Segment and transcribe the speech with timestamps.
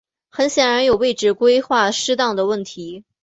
[0.31, 3.03] 很显然有位置规划失当的问题。